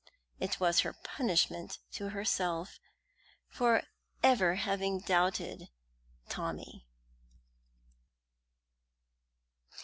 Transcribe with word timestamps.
It 0.39 0.59
was 0.59 0.79
her 0.79 0.93
punishment 0.93 1.77
to 1.91 2.09
herself 2.09 2.79
for 3.49 3.83
ever 4.23 4.55
having 4.55 4.99
doubted 4.99 5.69
Tommy. 6.27 6.87